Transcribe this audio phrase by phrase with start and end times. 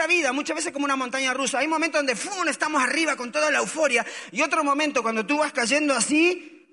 [0.00, 2.48] nuestra vida, muchas veces como una montaña rusa, hay momentos donde ¡fum!
[2.48, 6.66] estamos arriba con toda la euforia y otro momento cuando tú vas cayendo así,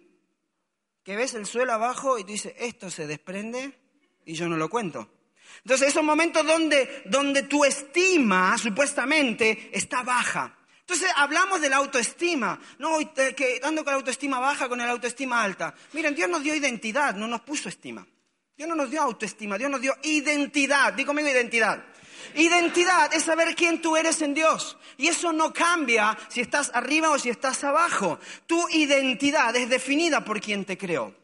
[1.03, 3.77] que ves el suelo abajo y tú dices, esto se desprende
[4.25, 5.09] y yo no lo cuento.
[5.63, 10.57] Entonces, esos momentos donde, donde tu estima supuestamente está baja.
[10.79, 15.43] Entonces hablamos de la autoestima, no que ando con la autoestima baja, con la autoestima
[15.43, 15.75] alta.
[15.91, 18.07] Miren, Dios nos dio identidad, no nos puso estima.
[18.55, 20.93] Dios no nos dio autoestima, Dios nos dio identidad.
[20.93, 21.83] Digo conmigo identidad.
[22.35, 24.77] Identidad es saber quién tú eres en Dios.
[24.97, 28.19] Y eso no cambia si estás arriba o si estás abajo.
[28.45, 31.15] Tu identidad es definida por quien te creó.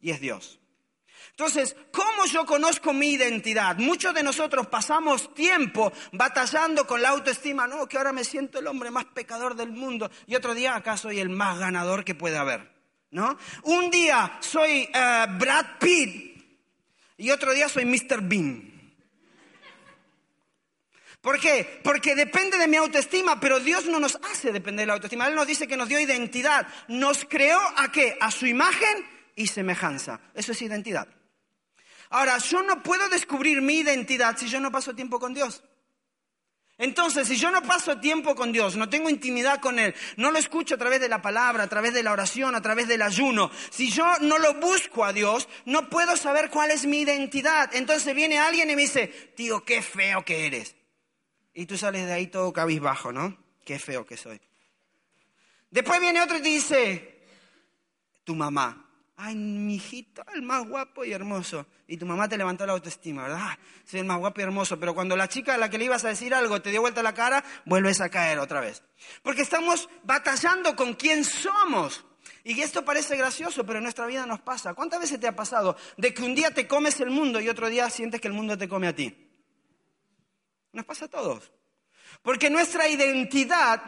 [0.00, 0.58] Y es Dios.
[1.36, 3.76] Entonces, ¿cómo yo conozco mi identidad?
[3.78, 8.68] Muchos de nosotros pasamos tiempo batallando con la autoestima, no, que ahora me siento el
[8.68, 12.38] hombre más pecador del mundo y otro día acá soy el más ganador que puede
[12.38, 12.70] haber,
[13.10, 13.36] ¿no?
[13.64, 16.40] Un día soy eh, Brad Pitt
[17.16, 18.20] y otro día soy Mr.
[18.22, 18.73] Bean.
[21.24, 21.80] ¿Por qué?
[21.82, 25.26] Porque depende de mi autoestima, pero Dios no nos hace depender de la autoestima.
[25.26, 26.68] Él nos dice que nos dio identidad.
[26.86, 28.18] Nos creó a qué?
[28.20, 30.20] A su imagen y semejanza.
[30.34, 31.08] Eso es identidad.
[32.10, 35.64] Ahora, yo no puedo descubrir mi identidad si yo no paso tiempo con Dios.
[36.76, 40.38] Entonces, si yo no paso tiempo con Dios, no tengo intimidad con Él, no lo
[40.38, 43.50] escucho a través de la palabra, a través de la oración, a través del ayuno,
[43.70, 47.74] si yo no lo busco a Dios, no puedo saber cuál es mi identidad.
[47.74, 50.76] Entonces viene alguien y me dice, tío, qué feo que eres.
[51.54, 53.36] Y tú sales de ahí todo cabizbajo, ¿no?
[53.64, 54.40] Qué feo que soy.
[55.70, 57.22] Después viene otro y te dice,
[58.24, 58.84] tu mamá,
[59.16, 61.66] ay, mi hijito, el más guapo y hermoso.
[61.86, 63.40] Y tu mamá te levantó la autoestima, ¿verdad?
[63.40, 64.78] Ah, soy el más guapo y hermoso.
[64.78, 67.02] Pero cuando la chica a la que le ibas a decir algo te dio vuelta
[67.02, 68.82] la cara, vuelves a caer otra vez.
[69.22, 72.04] Porque estamos batallando con quién somos.
[72.42, 74.74] Y esto parece gracioso, pero en nuestra vida nos pasa.
[74.74, 77.68] ¿Cuántas veces te ha pasado de que un día te comes el mundo y otro
[77.68, 79.23] día sientes que el mundo te come a ti?
[80.74, 81.50] Nos pasa a todos.
[82.22, 83.80] Porque nuestra identidad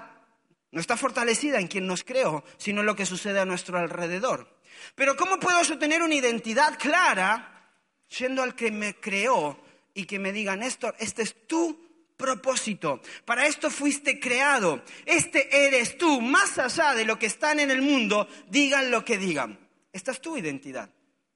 [0.71, 4.57] no está fortalecida en quien nos creó, sino en lo que sucede a nuestro alrededor.
[4.95, 7.71] Pero ¿cómo puedo yo tener una identidad clara
[8.19, 9.59] yendo al que me creó
[9.95, 13.01] y que me diga, Néstor, este es tu propósito.
[13.25, 14.83] Para esto fuiste creado.
[15.05, 19.19] Este eres tú, más allá de lo que están en el mundo, digan lo que
[19.19, 19.59] digan.
[19.93, 20.91] Esta es tu identidad.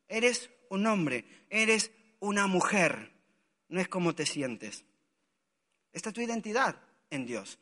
[0.09, 3.13] Eres un hombre, eres una mujer.
[3.69, 4.85] No es como te sientes.
[5.93, 6.77] Esta es tu identidad
[7.11, 7.59] en Dios.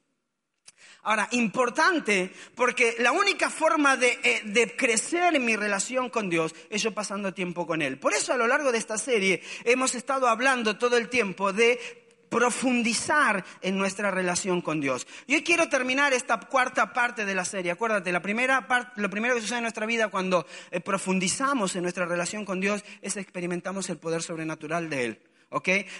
[1.02, 6.82] Ahora, importante, porque la única forma eh, de, crecer en mi relación con Dios es
[6.82, 7.98] yo pasando tiempo con Él.
[7.98, 11.80] Por eso a lo largo de esta serie hemos estado hablando todo el tiempo de
[12.28, 15.06] profundizar en nuestra relación con Dios.
[15.26, 17.70] Y hoy quiero terminar esta cuarta parte de la serie.
[17.70, 21.82] Acuérdate, la primera parte, lo primero que sucede en nuestra vida cuando eh, profundizamos en
[21.82, 25.22] nuestra relación con Dios es experimentamos el poder sobrenatural de Él.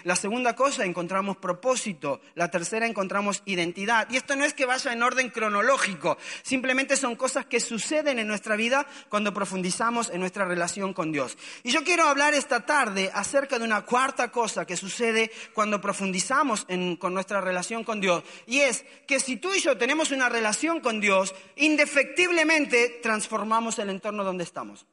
[0.03, 2.21] La segunda cosa, encontramos propósito.
[2.35, 4.07] La tercera, encontramos identidad.
[4.11, 8.27] Y esto no es que vaya en orden cronológico, simplemente son cosas que suceden en
[8.27, 11.37] nuestra vida cuando profundizamos en nuestra relación con Dios.
[11.63, 16.67] Y yo quiero hablar esta tarde acerca de una cuarta cosa que sucede cuando profundizamos
[16.99, 18.23] con nuestra relación con Dios.
[18.45, 23.89] Y es que si tú y yo tenemos una relación con Dios, indefectiblemente transformamos el
[23.89, 24.85] entorno donde estamos.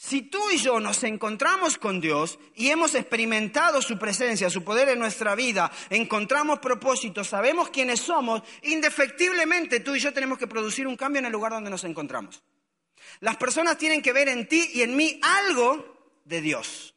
[0.00, 4.90] Si tú y yo nos encontramos con Dios y hemos experimentado su presencia, su poder
[4.90, 10.86] en nuestra vida, encontramos propósito, sabemos quiénes somos, indefectiblemente tú y yo tenemos que producir
[10.86, 12.40] un cambio en el lugar donde nos encontramos.
[13.18, 16.94] Las personas tienen que ver en ti y en mí algo de Dios.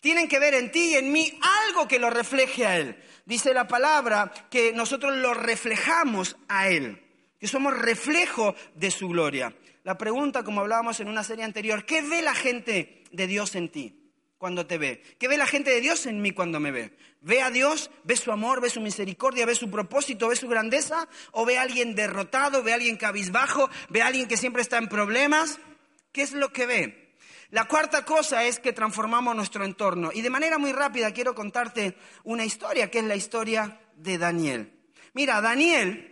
[0.00, 1.38] Tienen que ver en ti y en mí
[1.68, 3.00] algo que lo refleje a Él.
[3.24, 7.00] Dice la palabra que nosotros lo reflejamos a Él,
[7.38, 9.54] que somos reflejo de su gloria
[9.84, 13.68] la pregunta, como hablábamos en una serie anterior, ¿qué ve la gente de Dios en
[13.68, 15.02] ti cuando te ve?
[15.18, 16.96] ¿Qué ve la gente de Dios en mí cuando me ve?
[17.20, 17.90] ¿Ve a Dios?
[18.04, 18.60] ¿Ve su amor?
[18.60, 19.44] ¿Ve su misericordia?
[19.44, 20.28] ¿Ve su propósito?
[20.28, 21.08] ¿Ve su grandeza?
[21.32, 22.62] ¿O ve a alguien derrotado?
[22.62, 23.68] ¿Ve a alguien cabizbajo?
[23.88, 25.58] ¿Ve a alguien que siempre está en problemas?
[26.12, 27.14] ¿Qué es lo que ve?
[27.50, 30.10] La cuarta cosa es que transformamos nuestro entorno.
[30.12, 34.72] Y de manera muy rápida quiero contarte una historia, que es la historia de Daniel.
[35.12, 36.11] Mira, Daniel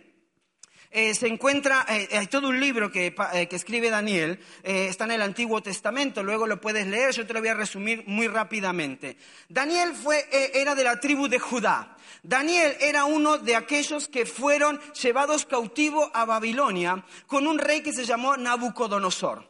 [0.93, 5.21] eh, se encuentra, eh, hay todo un libro que, eh, escribe Daniel, está en el
[5.21, 9.15] Antiguo Testamento, luego lo puedes leer, yo te lo voy a resumir muy rápidamente.
[9.47, 11.95] Daniel fue, era de la tribu de Judá.
[12.23, 17.93] Daniel era uno de aquellos que fueron llevados cautivo a Babilonia con un rey que
[17.93, 19.49] se llamó Nabucodonosor.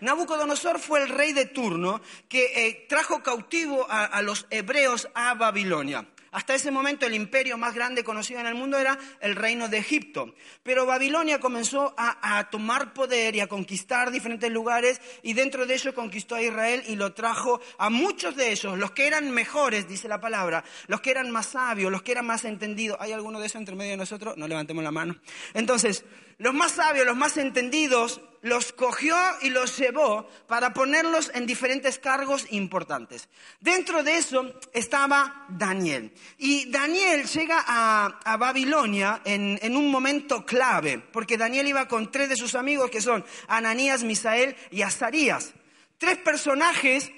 [0.00, 6.06] Nabucodonosor fue el rey de turno que trajo cautivo a los hebreos a Babilonia.
[6.32, 9.78] Hasta ese momento el imperio más grande conocido en el mundo era el reino de
[9.78, 10.34] Egipto.
[10.62, 15.94] Pero Babilonia comenzó a, tomar poder y a conquistar diferentes lugares y dentro de ello
[15.94, 20.08] conquistó a Israel y lo trajo a muchos de ellos, los que eran mejores, dice
[20.08, 22.96] la palabra, los que eran más sabios, los que eran más entendidos.
[23.00, 24.36] ¿Hay alguno de esos entre medio de nosotros?
[24.38, 25.16] No levantemos la mano.
[25.52, 26.04] Entonces,
[26.38, 31.98] los más sabios, los más entendidos, los cogió y los llevó para ponerlos en diferentes
[31.98, 33.28] cargos importantes.
[33.60, 36.12] Dentro de eso estaba Daniel.
[36.38, 42.28] Y Daniel llega a, Babilonia en, en, un momento clave, porque Daniel iba con tres
[42.28, 45.52] de sus amigos que son Ananías, Misael y Azarías.
[45.98, 47.12] Tres personajes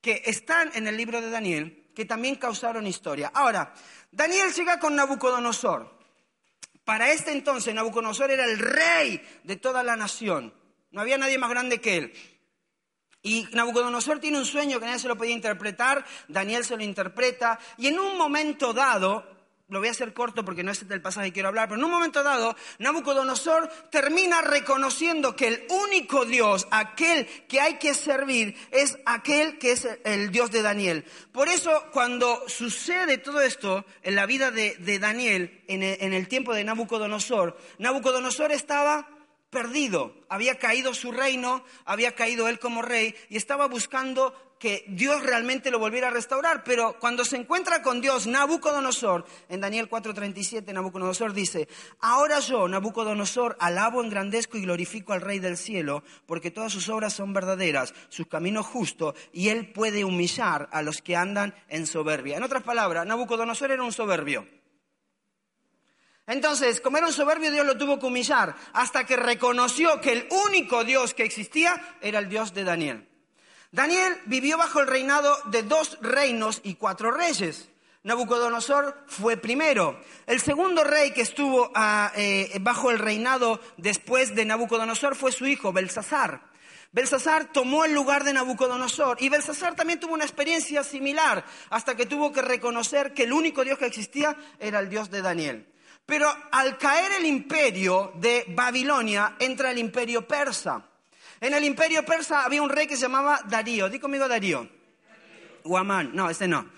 [0.00, 3.32] que están en el libro de Daniel, que también causaron historia.
[3.34, 3.74] Ahora,
[4.12, 6.01] Daniel llega con Nabucodonosor.
[6.84, 10.52] Para este entonces Nabucodonosor era el rey de toda la nación.
[10.90, 12.12] No había nadie más grande que él.
[13.22, 17.58] Y Nabucodonosor tiene un sueño que nadie se lo podía interpretar, Daniel se lo interpreta,
[17.78, 19.24] y en un momento dado,
[19.72, 21.84] lo voy a hacer corto porque no es del pasaje que quiero hablar, pero en
[21.84, 28.54] un momento dado, Nabucodonosor termina reconociendo que el único Dios, aquel que hay que servir,
[28.70, 31.04] es aquel que es el Dios de Daniel.
[31.32, 36.54] Por eso, cuando sucede todo esto en la vida de, Daniel, en en el tiempo
[36.54, 39.08] de Nabucodonosor, Nabucodonosor estaba
[39.52, 45.22] perdido, había caído su reino, había caído él como rey y estaba buscando que Dios
[45.22, 46.64] realmente lo volviera a restaurar.
[46.64, 51.68] Pero cuando se encuentra con Dios, Nabucodonosor, en Daniel 4:37, Nabucodonosor dice,
[52.00, 57.12] ahora yo, Nabucodonosor, alabo, engrandezco y glorifico al Rey del cielo, porque todas sus obras
[57.12, 62.38] son verdaderas, sus caminos justos, y él puede humillar a los que andan en soberbia.
[62.38, 64.61] En otras palabras, Nabucodonosor era un soberbio.
[66.26, 70.28] Entonces, como era un soberbio, Dios lo tuvo que humillar hasta que reconoció que el
[70.46, 73.08] único Dios que existía era el Dios de Daniel.
[73.72, 77.70] Daniel vivió bajo el reinado de dos reinos y cuatro reyes.
[78.04, 79.98] Nabucodonosor fue primero.
[80.26, 85.46] El segundo rey que estuvo ah, eh, bajo el reinado después de Nabucodonosor fue su
[85.46, 86.42] hijo, Belsasar.
[86.92, 92.04] Belsasar tomó el lugar de Nabucodonosor y Belsasar también tuvo una experiencia similar hasta que
[92.04, 95.71] tuvo que reconocer que el único Dios que existía era el Dios de Daniel.
[96.06, 100.84] Pero al caer el imperio de Babilonia entra el imperio persa.
[101.40, 103.88] En el imperio persa había un rey que se llamaba Darío.
[103.88, 104.68] Di conmigo Darío.
[105.64, 106.10] Guamán.
[106.14, 106.68] No, este no.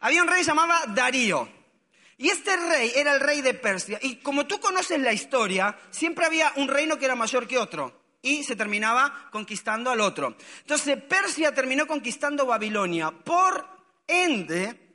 [0.00, 1.48] Había un rey que se llamaba Darío.
[2.18, 3.98] Y este rey era el rey de Persia.
[4.02, 8.04] Y como tú conoces la historia, siempre había un reino que era mayor que otro.
[8.22, 10.36] Y se terminaba conquistando al otro.
[10.60, 13.10] Entonces Persia terminó conquistando Babilonia.
[13.10, 13.66] Por
[14.06, 14.85] ende,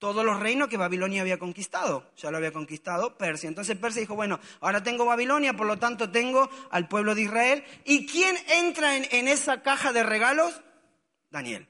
[0.00, 2.10] todos los reinos que Babilonia había conquistado.
[2.16, 3.48] Ya lo había conquistado Persia.
[3.48, 7.64] Entonces Persia dijo, bueno, ahora tengo Babilonia, por lo tanto tengo al pueblo de Israel.
[7.84, 10.62] ¿Y quién entra en, esa caja de regalos?
[11.30, 11.68] Daniel.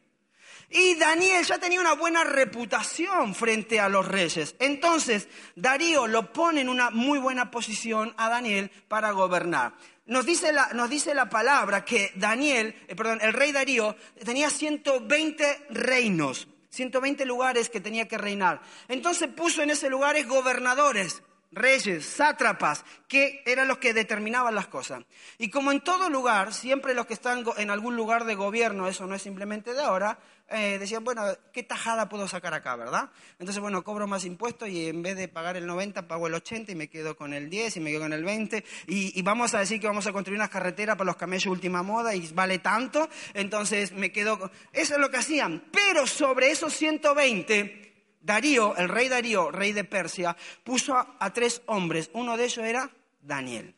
[0.71, 4.55] Y Daniel ya tenía una buena reputación frente a los reyes.
[4.61, 9.75] Entonces, Darío lo pone en una muy buena posición a Daniel para gobernar.
[10.07, 14.51] Nos dice la, nos dice la palabra que Daniel, eh, perdón, el rey Darío tenía
[14.51, 16.47] 120 reinos.
[16.71, 18.63] 120 lugares que tenía que reinar.
[18.89, 21.23] Entonces puso en ese lugares gobernadores,
[21.53, 25.03] reyes, sátrapas, que eran los que determinaban las cosas.
[25.39, 29.07] Y como en todo lugar, siempre los que están en algún lugar de gobierno, eso
[29.07, 30.19] no es simplemente de ahora,
[30.53, 33.11] eh, decían, bueno, ¿qué tajada puedo sacar acá, verdad?
[33.39, 36.73] Entonces, bueno, cobro más impuestos y en vez de pagar el 90, pago el 80
[36.73, 38.65] y me quedo con el 10 y me quedo con el 20.
[38.89, 41.83] Y, y vamos a decir que vamos a construir unas carreteras para los camellos última
[41.83, 44.51] moda y vale tanto, entonces me quedo con...
[44.73, 45.63] Eso es lo que hacían.
[45.73, 47.90] Pero sobre esos 120
[48.21, 52.11] Darío, el rey Darío, rey de Persia, puso a, tres hombres.
[52.13, 53.75] Uno de ellos era Daniel.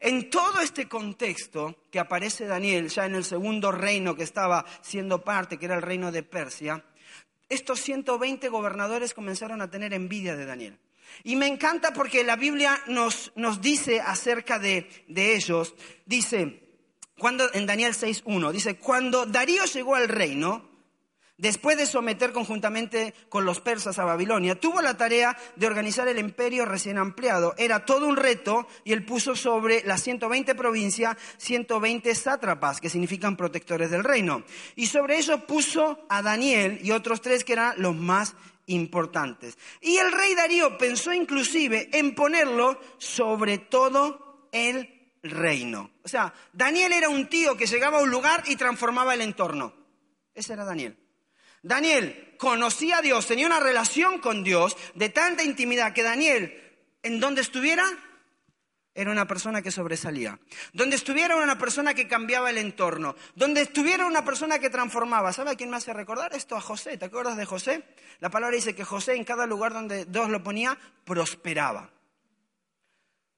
[0.00, 5.22] En todo este contexto que aparece Daniel, ya en el segundo reino que estaba siendo
[5.22, 6.84] parte, que era el reino de Persia,
[7.48, 10.78] estos 120 gobernadores comenzaron a tener envidia de Daniel.
[11.22, 16.60] Y me encanta porque la Biblia nos, nos dice acerca de, de ellos, dice,
[17.18, 20.73] cuando, en Daniel 6.1, dice, cuando Darío llegó al reino,
[21.36, 26.20] Después de someter conjuntamente con los persas a Babilonia, tuvo la tarea de organizar el
[26.20, 27.54] imperio recién ampliado.
[27.58, 33.36] Era todo un reto y él puso sobre las 120 provincias 120 sátrapas, que significan
[33.36, 34.44] protectores del reino.
[34.76, 38.34] Y sobre eso puso a Daniel y otros tres que eran los más
[38.66, 39.58] importantes.
[39.80, 45.90] Y el rey Darío pensó inclusive en ponerlo sobre todo el reino.
[46.04, 49.74] O sea, Daniel era un tío que llegaba a un lugar y transformaba el entorno.
[50.32, 50.96] Ese era Daniel.
[51.64, 57.20] Daniel conocía a Dios, tenía una relación con Dios de tanta intimidad que Daniel, en
[57.20, 57.84] donde estuviera,
[58.94, 60.38] era una persona que sobresalía.
[60.74, 63.16] Donde estuviera una persona que cambiaba el entorno.
[63.34, 65.32] Donde estuviera una persona que transformaba.
[65.32, 66.54] ¿Sabe a quién me hace recordar esto?
[66.54, 66.96] A José.
[66.96, 67.82] ¿Te acuerdas de José?
[68.20, 71.90] La palabra dice que José en cada lugar donde Dios lo ponía, prosperaba.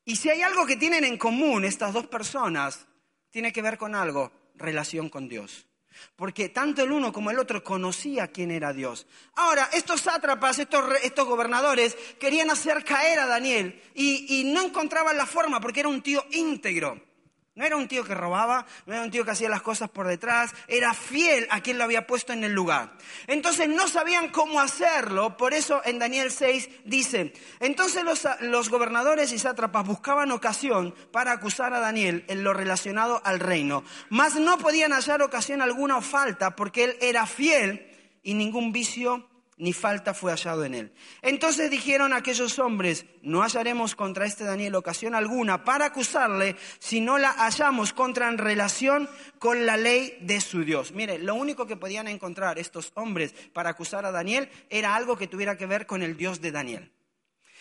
[0.04, 2.86] Y si hay algo que tienen en común estas dos personas,
[3.30, 5.66] tiene que ver con algo, relación con Dios.
[6.16, 9.06] Porque tanto el uno como el otro conocía quién era Dios.
[9.34, 15.60] Ahora, estos sátrapas, estos, gobernadores, querían hacer caer a Daniel y no encontraban la forma
[15.60, 17.05] porque era un tío íntegro.
[17.56, 20.06] No era un tío que robaba, no era un tío que hacía las cosas por
[20.06, 22.92] detrás, era fiel a quien lo había puesto en el lugar.
[23.26, 29.32] Entonces no sabían cómo hacerlo, por eso en Daniel 6 dice, entonces los, los gobernadores
[29.32, 34.58] y sátrapas buscaban ocasión para acusar a Daniel en lo relacionado al reino, mas no
[34.58, 37.90] podían hallar ocasión alguna o falta porque él era fiel
[38.22, 39.26] y ningún vicio
[39.58, 40.92] ni falta fue hallado en él.
[41.22, 47.16] Entonces dijeron aquellos hombres, no hallaremos contra este Daniel ocasión alguna para acusarle si no
[47.16, 49.08] la hallamos contra en relación
[49.38, 50.92] con la ley de su Dios.
[50.92, 55.26] Mire, lo único que podían encontrar estos hombres para acusar a Daniel era algo que
[55.26, 56.92] tuviera que ver con el Dios de Daniel.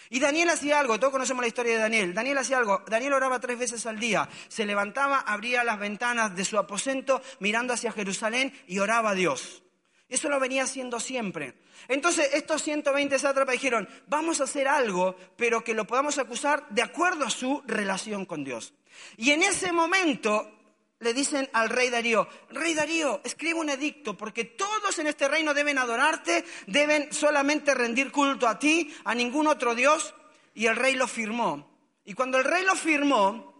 [0.09, 2.13] Y Daniel hacía algo, todos conocemos la historia de Daniel.
[2.13, 6.45] Daniel hacía algo, Daniel oraba tres veces al día, se levantaba, abría las ventanas de
[6.45, 9.64] su aposento mirando hacia Jerusalén y oraba a Dios.
[10.07, 11.55] Eso lo venía haciendo siempre.
[11.87, 16.83] Entonces estos 120 sátrapas dijeron, vamos a hacer algo, pero que lo podamos acusar de
[16.83, 18.73] acuerdo a su relación con Dios.
[19.17, 20.51] Y en ese momento
[20.99, 25.53] le dicen al rey Darío, rey Darío, escribe un edicto, porque todos en este reino
[25.53, 30.13] deben adorarte, deben solamente rendir culto a ti, a ningún otro Dios.
[30.53, 31.69] Y el rey lo firmó.
[32.05, 33.53] Y cuando el rey lo firmó,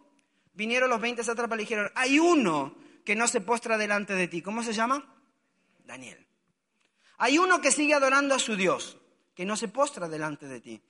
[0.53, 4.41] vinieron los 20 sátrapas y dijeron, hay uno que no se postra delante de ti.
[4.41, 5.05] ¿Cómo se llama?
[5.83, 6.25] Daniel.
[7.17, 8.97] Hay uno que sigue adorando a su Dios,
[9.33, 10.81] que no se postra delante de ti.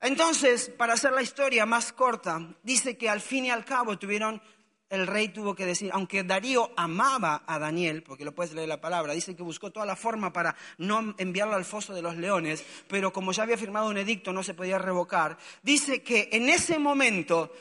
[0.00, 4.42] Entonces, para hacer la historia más corta, dice que al fin y al cabo tuvieron,
[4.90, 8.80] el rey tuvo que decir, aunque Darío amaba a Daniel, porque lo puedes leer la
[8.80, 12.64] palabra, dice que buscó toda la forma para no enviarlo al foso de los leones,
[12.86, 16.78] pero como ya había firmado un edicto no se podía revocar, dice que en ese
[16.78, 17.52] momento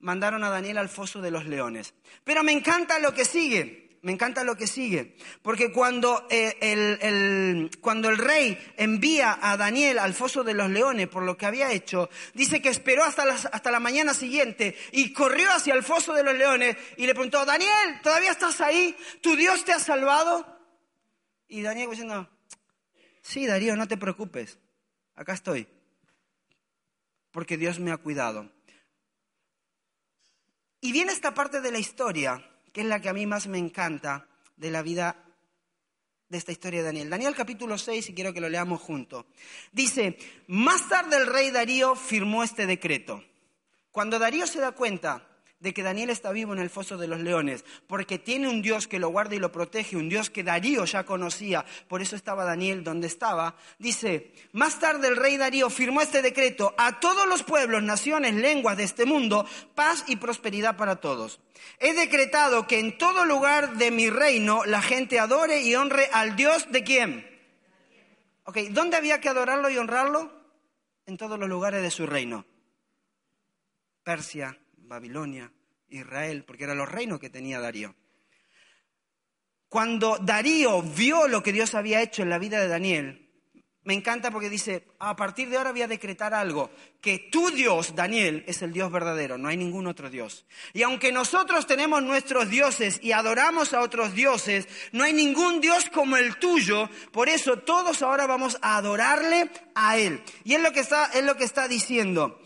[0.00, 1.92] mandaron a Daniel al foso de los leones.
[2.24, 7.70] Pero me encanta lo que sigue me encanta lo que sigue, porque cuando, eh, el,
[7.80, 11.72] cuando el rey envía a Daniel al foso de los leones por lo que había
[11.72, 16.22] hecho, dice que esperó hasta hasta la mañana siguiente y corrió hacia el foso de
[16.22, 18.96] los leones y le preguntó, Daniel, ¿todavía estás ahí?
[19.20, 20.46] ¿Tu Dios te ha salvado?
[21.48, 22.28] Y Daniel diciendo,
[23.22, 24.58] sí, Darío, no te preocupes,
[25.14, 25.66] acá estoy,
[27.30, 28.52] porque Dios me ha cuidado.
[30.80, 33.58] Y viene esta parte de la historia que es la que a mí más me
[33.58, 35.24] encanta de la vida
[36.28, 37.10] de esta historia de Daniel.
[37.10, 39.24] Daniel capítulo 6, y quiero que lo leamos juntos.
[39.72, 43.24] Dice, más tarde el rey Darío firmó este decreto.
[43.90, 45.26] Cuando Darío se da cuenta
[45.60, 48.86] de que Daniel está vivo en el foso de los leones, porque tiene un Dios
[48.86, 52.44] que lo guarda y lo protege, un Dios que Darío ya conocía, por eso estaba
[52.44, 57.42] Daniel donde estaba, dice, más tarde el rey Darío firmó este decreto a todos los
[57.42, 61.40] pueblos, naciones, lenguas de este mundo, paz y prosperidad para todos.
[61.80, 66.36] He decretado que en todo lugar de mi reino la gente adore y honre al
[66.36, 67.28] Dios de quién.
[68.44, 70.32] Ok, ¿dónde había que adorarlo y honrarlo?
[71.06, 72.46] En todos los lugares de su reino.
[74.04, 75.52] Persia, Babilonia,
[75.88, 77.94] Israel, porque eran los reinos que tenía Darío.
[79.68, 83.27] Cuando Darío vio lo que Dios había hecho en la vida de Daniel,
[83.88, 87.94] me encanta porque dice, a partir de ahora voy a decretar algo, que tu Dios,
[87.94, 90.44] Daniel, es el Dios verdadero, no hay ningún otro Dios.
[90.74, 95.88] Y aunque nosotros tenemos nuestros dioses y adoramos a otros dioses, no hay ningún Dios
[95.88, 100.22] como el tuyo, por eso todos ahora vamos a adorarle a Él.
[100.44, 102.42] Y es lo que está, es lo que está diciendo.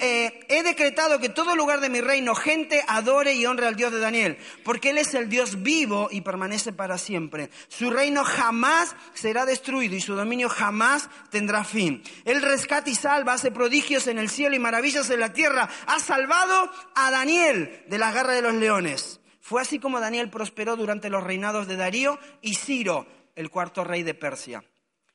[0.00, 3.92] Eh, he decretado que todo lugar de mi reino gente adore y honre al Dios
[3.92, 7.50] de Daniel, porque Él es el Dios vivo y permanece para siempre.
[7.68, 10.73] Su reino jamás será destruido y su dominio jamás
[11.30, 12.02] tendrá fin.
[12.24, 15.68] Él rescata y salva, hace prodigios en el cielo y maravillas en la tierra.
[15.86, 19.20] Ha salvado a Daniel de la garra de los leones.
[19.40, 24.02] Fue así como Daniel prosperó durante los reinados de Darío y Ciro, el cuarto rey
[24.02, 24.64] de Persia.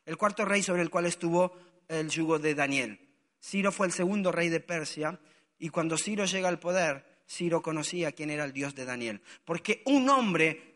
[0.06, 1.56] El cuarto rey sobre el cual estuvo
[1.88, 3.00] el yugo de Daniel.
[3.42, 5.20] Ciro fue el segundo rey de Persia
[5.58, 9.22] y cuando Ciro llega al poder, Ciro conocía quién era el Dios de Daniel.
[9.46, 10.70] Porque un hombre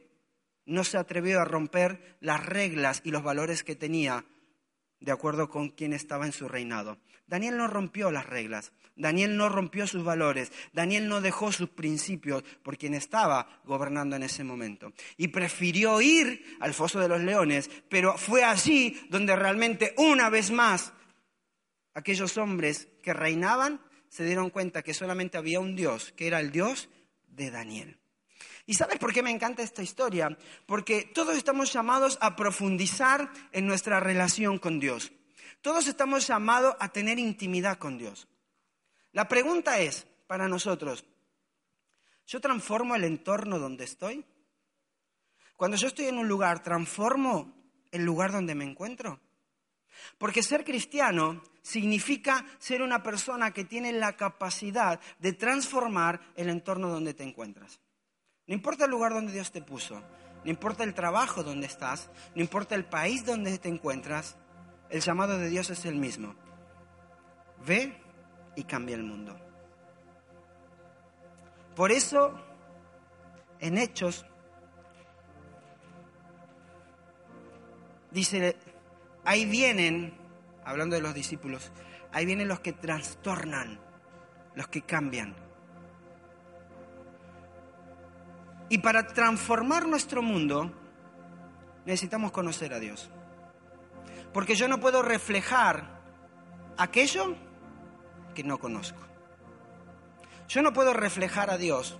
[0.65, 4.25] no se atrevió a romper las reglas y los valores que tenía
[5.03, 6.97] de acuerdo con quien estaba en su reinado.
[7.27, 12.43] Daniel no rompió las reglas, Daniel no rompió sus valores, Daniel no dejó sus principios
[12.63, 14.93] por quien estaba gobernando en ese momento.
[15.17, 20.51] Y prefirió ir al foso de los leones, pero fue allí donde realmente una vez
[20.51, 20.93] más
[21.93, 26.51] aquellos hombres que reinaban se dieron cuenta que solamente había un Dios, que era el
[26.51, 26.89] Dios
[27.27, 27.99] de Daniel.
[28.65, 30.37] ¿Y sabes por qué me encanta esta historia?
[30.65, 35.11] Porque todos estamos llamados a profundizar en nuestra relación con Dios.
[35.61, 38.27] Todos estamos llamados a tener intimidad con Dios.
[39.11, 41.05] La pregunta es, para nosotros,
[42.25, 44.25] ¿yo transformo el entorno donde estoy?
[45.57, 47.53] Cuando yo estoy en un lugar, ¿transformo
[47.91, 49.19] el lugar donde me encuentro?
[50.17, 56.89] Porque ser cristiano significa ser una persona que tiene la capacidad de transformar el entorno
[56.89, 57.79] donde te encuentras.
[58.47, 60.01] No importa el lugar donde Dios te puso,
[60.43, 64.35] no importa el trabajo donde estás, no importa el país donde te encuentras,
[64.89, 66.35] el llamado de Dios es el mismo.
[67.65, 67.97] Ve
[68.55, 69.35] y cambia el mundo.
[71.75, 72.33] Por eso,
[73.59, 74.25] en Hechos,
[78.11, 78.57] dice,
[79.23, 80.13] ahí vienen,
[80.65, 81.71] hablando de los discípulos,
[82.11, 83.79] ahí vienen los que trastornan,
[84.53, 85.35] los que cambian.
[88.73, 90.71] Y para transformar nuestro mundo
[91.85, 93.07] necesitamos conocer a Dios.
[94.33, 96.01] Porque yo no puedo reflejar
[96.75, 97.35] aquello
[98.33, 98.97] que no conozco.
[100.47, 101.99] Yo no puedo reflejar a Dios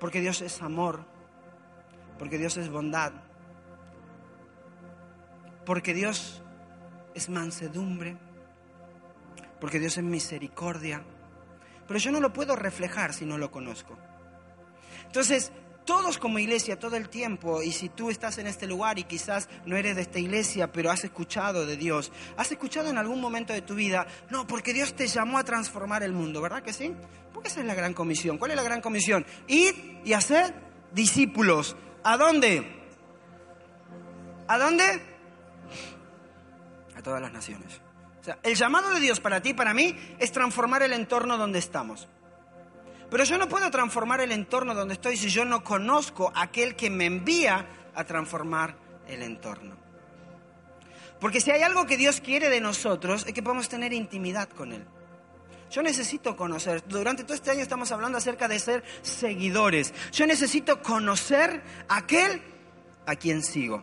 [0.00, 1.04] porque Dios es amor,
[2.18, 3.12] porque Dios es bondad,
[5.66, 6.40] porque Dios
[7.12, 8.16] es mansedumbre,
[9.60, 11.02] porque Dios es misericordia.
[11.86, 13.98] Pero yo no lo puedo reflejar si no lo conozco.
[15.08, 15.52] Entonces,
[15.88, 19.48] todos como iglesia, todo el tiempo, y si tú estás en este lugar y quizás
[19.64, 23.54] no eres de esta iglesia, pero has escuchado de Dios, has escuchado en algún momento
[23.54, 26.94] de tu vida, no, porque Dios te llamó a transformar el mundo, ¿verdad que sí?
[27.32, 28.36] Porque esa es la gran comisión.
[28.36, 29.24] ¿Cuál es la gran comisión?
[29.46, 30.52] Ir y hacer
[30.92, 31.74] discípulos.
[32.04, 32.84] ¿A dónde?
[34.46, 34.84] ¿A dónde?
[36.96, 37.80] A todas las naciones.
[38.20, 41.60] O sea, el llamado de Dios para ti para mí es transformar el entorno donde
[41.60, 42.08] estamos.
[43.10, 46.76] Pero yo no puedo transformar el entorno donde estoy si yo no conozco a aquel
[46.76, 49.76] que me envía a transformar el entorno.
[51.20, 54.72] Porque si hay algo que Dios quiere de nosotros es que podamos tener intimidad con
[54.72, 54.84] Él.
[55.70, 59.92] Yo necesito conocer, durante todo este año estamos hablando acerca de ser seguidores.
[60.12, 62.42] Yo necesito conocer a aquel
[63.06, 63.82] a quien sigo.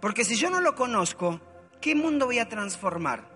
[0.00, 1.40] Porque si yo no lo conozco,
[1.80, 3.33] ¿qué mundo voy a transformar?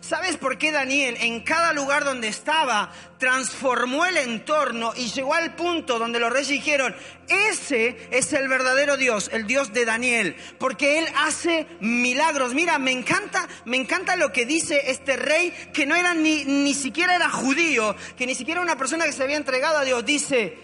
[0.00, 5.54] ¿Sabes por qué Daniel en cada lugar donde estaba transformó el entorno y llegó al
[5.54, 6.94] punto donde los reyes dijeron,
[7.28, 12.54] ese es el verdadero Dios, el Dios de Daniel, porque él hace milagros.
[12.54, 16.74] Mira, me encanta, me encanta lo que dice este rey que no era ni, ni
[16.74, 20.04] siquiera era judío, que ni siquiera una persona que se había entregado a Dios.
[20.04, 20.58] Dice,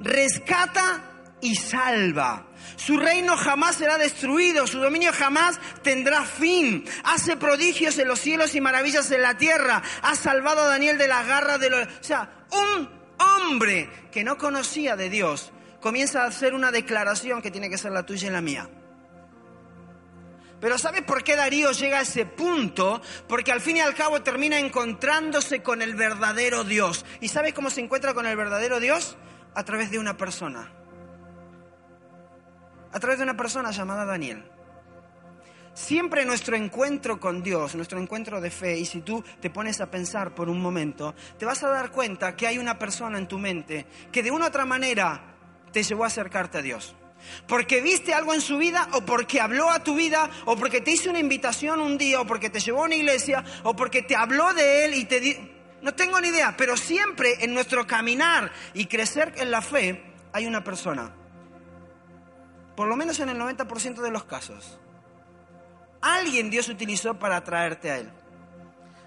[0.00, 1.02] rescata
[1.40, 2.45] y salva.
[2.76, 6.84] Su reino jamás será destruido, su dominio jamás tendrá fin.
[7.04, 9.82] Hace prodigios en los cielos y maravillas en la tierra.
[10.02, 11.86] Ha salvado a Daniel de la garra de los...
[11.86, 17.50] O sea, un hombre que no conocía de Dios comienza a hacer una declaración que
[17.50, 18.68] tiene que ser la tuya y la mía.
[20.60, 23.00] Pero ¿sabes por qué Darío llega a ese punto?
[23.28, 27.04] Porque al fin y al cabo termina encontrándose con el verdadero Dios.
[27.20, 29.16] ¿Y sabes cómo se encuentra con el verdadero Dios?
[29.54, 30.72] A través de una persona
[32.92, 34.44] a través de una persona llamada Daniel.
[35.76, 39.90] Siempre nuestro encuentro con Dios, nuestro encuentro de fe, y si tú te pones a
[39.90, 43.38] pensar por un momento, te vas a dar cuenta que hay una persona en tu
[43.38, 45.34] mente que de una u otra manera
[45.72, 46.94] te llevó a acercarte a Dios.
[47.46, 50.92] Porque viste algo en su vida, o porque habló a tu vida, o porque te
[50.92, 54.16] hizo una invitación un día, o porque te llevó a una iglesia, o porque te
[54.16, 55.36] habló de él y te di...
[55.82, 60.46] No tengo ni idea, pero siempre en nuestro caminar y crecer en la fe hay
[60.46, 61.12] una persona
[62.76, 64.78] por lo menos en el 90% de los casos,
[66.02, 68.10] alguien Dios utilizó para atraerte a Él.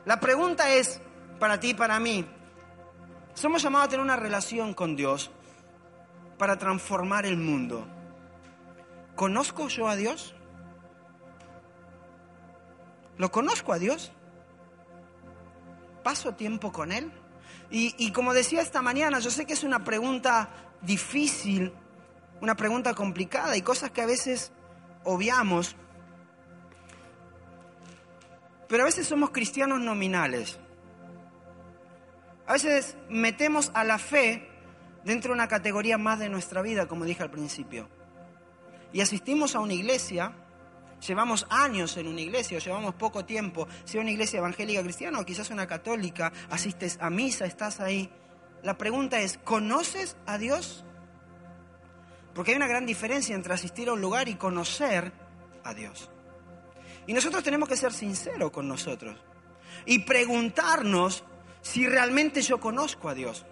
[0.05, 0.99] La pregunta es,
[1.39, 2.25] para ti y para mí,
[3.35, 5.31] somos llamados a tener una relación con Dios
[6.37, 7.87] para transformar el mundo.
[9.15, 10.33] ¿Conozco yo a Dios?
[13.17, 14.11] ¿Lo conozco a Dios?
[16.03, 17.11] ¿Paso tiempo con Él?
[17.69, 20.49] Y, y, como decía esta mañana, yo sé que es una pregunta
[20.81, 21.71] difícil
[22.41, 24.51] una pregunta complicada y cosas que a veces
[25.03, 25.75] obviamos.
[28.67, 30.59] Pero a veces somos cristianos nominales.
[32.45, 34.49] A veces metemos a la fe
[35.03, 37.89] dentro de una categoría más de nuestra vida, como dije al principio.
[38.91, 40.33] Y asistimos a una iglesia,
[41.05, 45.25] llevamos años en una iglesia o llevamos poco tiempo, sea una iglesia evangélica cristiana o
[45.25, 48.09] quizás una católica, asistes a misa, estás ahí.
[48.63, 50.85] La pregunta es, ¿conoces a Dios?
[52.39, 55.11] Porque hay una gran diferencia entre asistir a un lugar y conocer
[55.65, 56.09] a Dios.
[57.05, 59.17] Y nosotros tenemos que ser sinceros con nosotros.
[59.85, 61.25] y preguntarnos
[61.61, 63.45] si realmente yo conozco a Dios.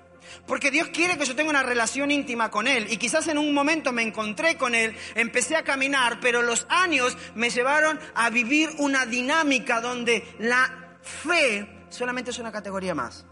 [0.45, 2.87] Porque Dios quiere que yo tenga una relación íntima con Él.
[2.89, 7.17] Y quizás en un momento me encontré con Él, empecé a caminar, pero los años
[7.35, 13.25] me llevaron a vivir una dinámica donde la fe solamente es una categoría más.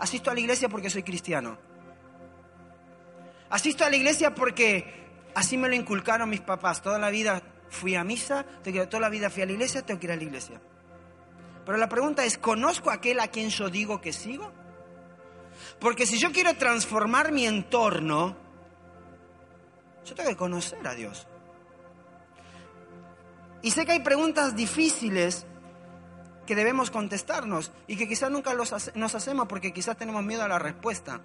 [0.00, 1.69] Asisto a la iglesia porque soy cristiano.
[3.50, 6.82] Asisto a la iglesia porque así me lo inculcaron mis papás.
[6.82, 8.44] Toda la vida fui a misa,
[8.88, 10.60] toda la vida fui a la iglesia, tengo que ir a la iglesia.
[11.64, 14.50] Pero la pregunta es, ¿conozco a aquel a quien yo digo que sigo?
[15.78, 18.36] Porque si yo quiero transformar mi entorno,
[20.04, 21.26] yo tengo que conocer a Dios.
[23.62, 25.46] Y sé que hay preguntas difíciles
[26.46, 30.58] que debemos contestarnos y que quizás nunca nos hacemos porque quizás tenemos miedo a la
[30.58, 31.20] respuesta.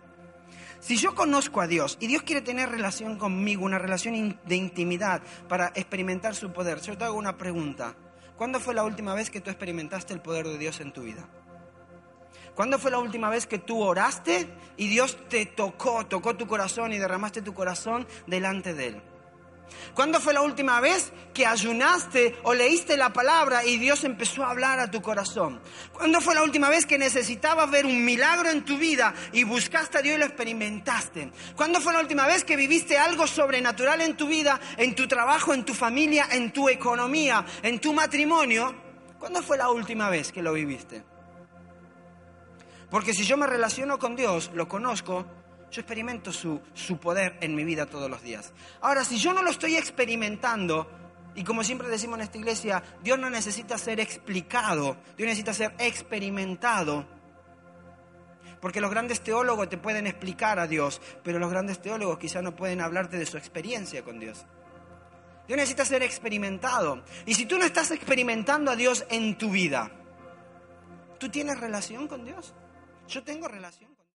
[0.79, 5.21] Si yo conozco a Dios y Dios quiere tener relación conmigo, una relación de intimidad
[5.47, 7.95] para experimentar su poder, yo te hago una pregunta.
[8.37, 11.27] ¿Cuándo fue la última vez que tú experimentaste el poder de Dios en tu vida?
[12.53, 16.93] ¿Cuándo fue la última vez que tú oraste y Dios te tocó, tocó tu corazón
[16.93, 19.01] y derramaste tu corazón delante de Él?
[19.93, 24.51] ¿Cuándo fue la última vez que ayunaste o leíste la palabra y Dios empezó a
[24.51, 25.61] hablar a tu corazón?
[25.93, 29.97] ¿Cuándo fue la última vez que necesitabas ver un milagro en tu vida y buscaste
[29.99, 31.31] a Dios y lo experimentaste?
[31.55, 35.53] ¿Cuándo fue la última vez que viviste algo sobrenatural en tu vida, en tu trabajo,
[35.53, 38.75] en tu familia, en tu economía, en tu matrimonio?
[39.19, 41.03] ¿Cuándo fue la última vez que lo viviste?
[42.89, 45.25] Porque si yo me relaciono con Dios, lo conozco,
[45.75, 48.53] yo experimento su, su poder en mi vida todos los días.
[48.79, 50.89] Ahora, si yo no lo estoy experimentando,
[51.35, 55.75] y como siempre decimos en esta iglesia, Dios no necesita ser explicado, Dios necesita ser
[55.79, 57.05] experimentado.
[58.61, 62.55] Porque los grandes teólogos te pueden explicar a Dios, pero los grandes teólogos quizás no
[62.55, 64.45] pueden hablarte de su experiencia con Dios.
[65.45, 67.03] Dios necesita ser experimentado.
[67.25, 69.91] Y si tú no estás experimentando a Dios en tu vida,
[71.19, 72.53] ¿tú tienes relación con Dios?
[73.09, 73.94] Yo tengo relación.